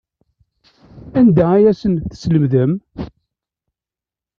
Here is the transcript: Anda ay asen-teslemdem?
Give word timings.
Anda 1.19 1.45
ay 1.55 1.63
asen-teslemdem? 1.71 2.73